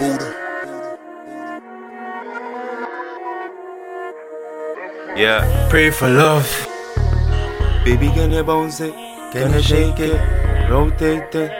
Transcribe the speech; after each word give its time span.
Buddha. 0.00 0.32
Yeah, 5.14 5.44
pray 5.68 5.90
for 5.90 6.08
love. 6.08 6.48
Baby, 7.84 8.08
can 8.08 8.32
you 8.32 8.42
bounce 8.42 8.80
it? 8.80 8.94
Can 9.32 9.52
you 9.52 9.60
shake 9.60 10.00
it? 10.00 10.16
Rotate 10.70 11.34
it. 11.34 11.52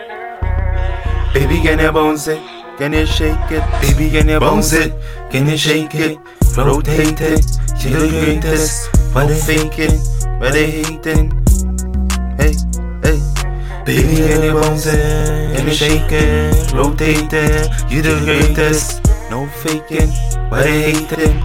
Baby, 1.35 1.61
can 1.61 1.81
you 1.81 1.93
bounce 1.93 2.29
it? 2.29 2.41
Can 2.79 2.95
you 2.95 3.05
shake 3.05 3.51
it? 3.51 3.65
Baby, 3.83 4.09
can 4.09 4.29
you 4.29 4.41
bounce 4.41 4.73
it? 4.73 4.95
Can 5.31 5.47
you 5.47 5.59
shake 5.59 5.95
it? 5.95 6.19
Rotate 6.57 7.21
it. 7.21 7.45
You're 7.85 8.01
the 8.01 8.09
greatest. 8.25 8.89
Why 9.13 9.27
they 9.27 9.39
faking? 9.39 10.01
Why 10.41 10.51
they 10.51 10.71
hating? 10.71 11.40
Baby, 13.85 14.17
can 14.17 14.43
you 14.43 14.53
bounce 14.53 14.87
it? 14.87 15.57
Can 15.57 15.67
you 15.67 15.75
shake 15.75 16.13
it? 16.13 16.73
Rotate 16.73 17.33
it. 17.33 17.69
You're 17.91 18.03
the 18.03 18.21
greatest. 18.25 19.03
No 19.31 19.47
faking. 19.47 20.11
Why 20.51 20.63
they 20.63 20.93
hating? 20.93 21.41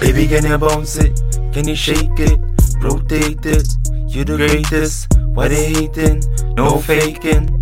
Baby, 0.00 0.26
can 0.28 0.44
you 0.46 0.58
bounce 0.58 0.96
it? 0.96 1.20
Can 1.52 1.68
you 1.68 1.76
shake 1.76 2.18
it? 2.18 2.40
Rotate 2.80 3.44
it. 3.44 3.68
You 4.08 4.24
the 4.24 4.36
greatest. 4.36 5.12
Why 5.34 5.48
they 5.48 5.72
hating? 5.72 6.22
No 6.54 6.78
faking. 6.78 7.52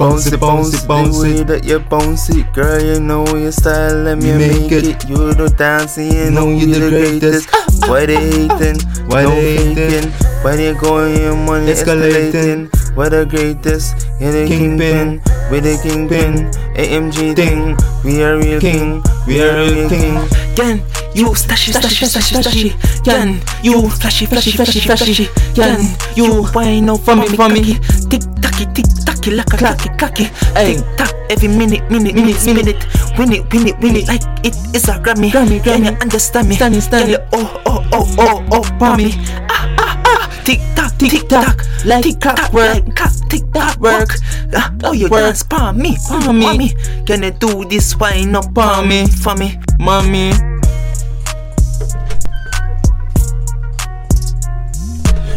Bounce 0.00 0.32
it, 0.32 0.40
bounce 0.40 0.72
it, 0.72 0.88
bounce 0.88 1.22
it. 1.22 1.46
that 1.46 1.64
you 1.64 1.78
bounce 1.78 2.30
it, 2.30 2.50
girl. 2.54 2.82
You 2.82 3.00
know 3.00 3.26
your 3.36 3.52
style, 3.52 3.96
let 4.02 4.16
me 4.16 4.32
make, 4.32 4.72
it. 4.72 5.06
You 5.06 5.34
the 5.34 5.52
dancing, 5.56 6.10
you 6.10 6.30
know 6.30 6.48
you 6.48 6.66
the 6.72 6.88
greatest. 6.88 7.50
Why 7.88 8.06
they 8.06 8.16
hating? 8.30 8.78
Why 9.08 9.22
no 9.24 9.30
they 9.34 9.56
hating? 9.56 10.10
faking. 10.10 10.10
Why 10.42 10.56
they 10.56 10.74
going 10.74 11.16
your 11.20 11.36
money 11.36 11.72
Escalating. 11.72 12.32
escalating? 12.32 12.96
Why 12.96 13.08
the 13.08 13.24
greatest? 13.26 14.06
You 14.20 14.32
the 14.32 14.46
Kingpin. 14.46 15.20
kingpin. 15.20 15.50
We 15.50 15.60
the 15.60 15.74
kingpin. 15.82 16.50
AMG 16.76 17.34
Thing. 17.36 17.76
thing. 17.76 17.76
We 18.04 18.22
are 18.22 18.38
real 18.38 18.60
king. 18.60 19.02
We 19.26 19.42
are 19.42 19.56
real 19.56 19.88
king. 19.88 20.14
Yan, 20.56 20.78
you 21.14 21.26
stashy, 21.36 21.72
stashy, 21.72 22.06
stashy, 22.06 22.34
stashy. 22.40 22.70
Yan, 23.06 23.40
you 23.62 23.88
flashy, 23.88 24.26
flashy, 24.26 24.52
flashy, 24.52 24.80
flashy. 24.80 25.28
Yan, 25.54 25.80
you 26.16 26.44
wine 26.54 26.88
out 26.88 27.00
for 27.00 27.16
me, 27.16 27.28
for 27.28 27.48
me. 27.48 27.76
Tick 28.08 28.22
tacky, 28.40 28.66
tick 28.74 28.86
tacky, 29.04 29.30
like 29.32 29.52
a 29.52 29.56
clacky, 29.56 29.88
clacky. 29.98 30.26
Tick 30.54 30.80
tack 30.96 31.12
every 31.30 31.48
minute, 31.48 31.84
minute, 31.90 32.14
minute, 32.14 32.40
minute. 32.46 32.80
Win 33.18 33.32
it, 33.32 33.44
win 33.52 33.66
it, 33.68 33.76
win 33.80 33.96
it 33.96 34.08
like 34.08 34.22
it 34.46 34.56
is 34.74 34.88
a 34.88 34.96
Grammy. 35.02 35.30
Grammy, 35.30 35.62
Can 35.62 35.84
you 35.84 35.90
Grammy. 35.90 36.00
understand 36.02 36.48
me? 36.48 36.54
Stand 36.56 36.76
it, 36.76 36.82
stand 36.82 37.16
Oh, 37.32 37.62
oh, 37.66 37.69
oh, 37.92 38.14
oh, 38.18 38.44
oh, 38.52 38.62
for 38.78 38.96
me. 38.96 39.12
Ah, 39.48 39.74
ah, 39.78 40.02
ah. 40.06 40.40
Tick 40.44 40.60
tock, 40.74 40.96
tick 40.98 41.28
tock, 41.28 41.62
like 41.84 42.02
tick 42.02 42.18
tock, 42.20 42.52
work, 42.52 42.84
clock, 42.96 43.12
tick 43.28 43.42
tock, 43.52 43.78
work. 43.80 44.10
Ah, 44.54 44.72
Oh, 44.84 44.92
you 44.92 45.08
Work. 45.08 45.20
dance 45.36 45.42
for 45.44 45.72
me, 45.72 45.96
for 46.08 46.32
me. 46.32 46.58
me. 46.58 46.74
Can 47.06 47.22
you 47.22 47.30
do 47.32 47.64
this 47.66 47.96
wine 47.96 48.34
up 48.34 48.46
for 48.54 48.82
me, 48.84 49.06
for 49.06 49.34
me? 49.36 49.58
Mommy. 49.78 50.32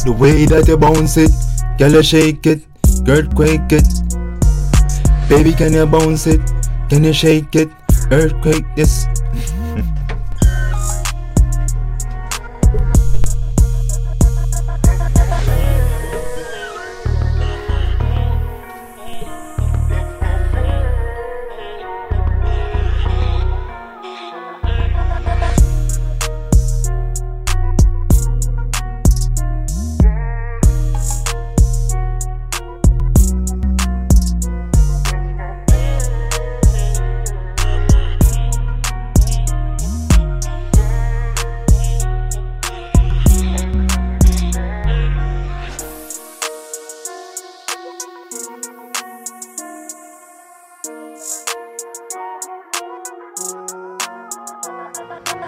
The 0.04 0.12
way 0.12 0.46
that 0.46 0.68
you 0.68 0.78
bounce 0.78 1.16
it, 1.18 1.32
girl, 1.78 1.92
you 1.92 2.04
shake 2.04 2.46
it, 2.46 2.62
earthquake 3.08 3.72
it. 3.72 3.88
Baby, 5.30 5.54
can 5.54 5.72
you 5.74 5.86
bounce 5.86 6.28
it? 6.28 6.42
Can 6.90 7.04
you 7.06 7.14
shake 7.14 7.56
it? 7.56 7.70
Earthquake 8.12 8.66
this. 8.76 9.06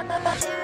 Mama, 0.08 0.20
mama, 0.20 0.36
mama. 0.40 0.55